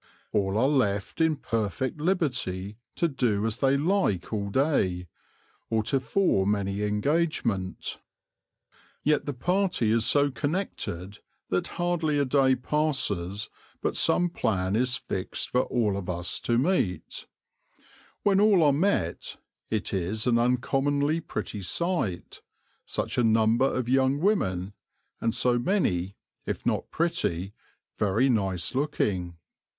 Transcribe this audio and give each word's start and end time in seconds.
All 0.31 0.57
are 0.57 0.67
left 0.67 1.21
in 1.21 1.35
perfect 1.35 2.01
liberty 2.01 2.79
to 2.95 3.07
do 3.07 3.45
as 3.45 3.59
they 3.59 3.77
like 3.77 4.33
all 4.33 4.49
day, 4.49 5.07
or 5.69 5.83
to 5.83 5.99
form 5.99 6.55
any 6.55 6.81
engagement. 6.81 7.99
Yet 9.03 9.27
the 9.27 9.33
party 9.33 9.91
is 9.91 10.03
so 10.03 10.31
connected 10.31 11.19
that 11.49 11.67
hardly 11.77 12.17
a 12.17 12.25
day 12.25 12.55
passes 12.55 13.51
but 13.83 13.95
some 13.95 14.31
plan 14.31 14.75
is 14.75 14.97
fixed 14.97 15.49
for 15.51 15.65
us 15.65 15.69
all 15.69 16.23
to 16.45 16.57
meet. 16.57 17.27
When 18.23 18.39
all 18.39 18.63
are 18.63 18.73
met 18.73 19.35
it 19.69 19.93
is 19.93 20.25
an 20.25 20.39
uncommonly 20.39 21.19
pretty 21.21 21.61
sight, 21.61 22.41
such 22.87 23.19
a 23.19 23.23
number 23.23 23.71
of 23.71 23.87
young 23.87 24.17
women, 24.19 24.73
and 25.19 25.31
so 25.31 25.59
many, 25.59 26.15
if 26.47 26.65
not 26.65 26.89
pretty, 26.89 27.53
very 27.99 28.29
nice 28.29 28.73
looking. 28.73 29.37